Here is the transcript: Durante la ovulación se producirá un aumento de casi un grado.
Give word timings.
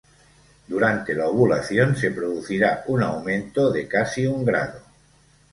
Durante 0.67 1.13
la 1.13 1.27
ovulación 1.27 1.95
se 1.95 2.09
producirá 2.09 2.83
un 2.87 3.03
aumento 3.03 3.71
de 3.71 3.87
casi 3.87 4.25
un 4.25 4.43
grado. 4.43 4.81